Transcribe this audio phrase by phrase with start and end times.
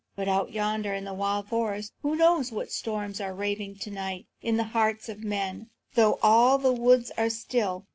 [0.15, 4.25] "But out yonder in the wide forest, who knows what storms are raving to night
[4.41, 7.85] in the hearts of men, though all the woods are still?